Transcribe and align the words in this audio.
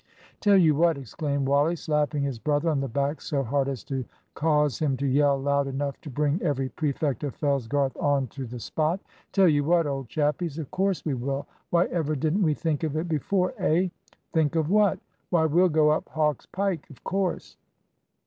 "Tell 0.39 0.57
you 0.57 0.73
what!" 0.73 0.97
exclaimed 0.97 1.47
Wally, 1.47 1.75
slapping 1.75 2.23
his 2.23 2.39
brother 2.39 2.71
on 2.71 2.79
the 2.79 2.87
back 2.87 3.21
so 3.21 3.43
hard 3.43 3.67
as 3.69 3.83
to 3.83 4.03
cause 4.33 4.79
him 4.79 4.97
to 4.97 5.05
yell 5.05 5.37
loud 5.39 5.67
enough 5.67 6.01
to 6.01 6.09
bring 6.09 6.41
every 6.41 6.69
prefect 6.69 7.23
of 7.23 7.35
Fellsgarth 7.35 7.95
on 8.01 8.25
to 8.29 8.47
the 8.47 8.57
spot. 8.59 8.99
"Tell 9.31 9.47
you 9.47 9.63
what, 9.63 9.85
old 9.85 10.09
chappies; 10.09 10.57
of 10.57 10.71
course 10.71 11.05
we 11.05 11.13
will! 11.13 11.45
Why 11.69 11.85
ever 11.85 12.15
didn't 12.15 12.41
we 12.41 12.55
think 12.55 12.81
of 12.81 12.97
it 12.97 13.07
before 13.07 13.53
eh?" 13.59 13.89
"Think 14.33 14.55
of 14.55 14.71
what?" 14.71 14.97
"Why, 15.29 15.45
we'll 15.45 15.69
go 15.69 15.91
up 15.91 16.09
Hawk's 16.09 16.47
Pike, 16.47 16.89
of 16.89 17.03
course." 17.03 17.57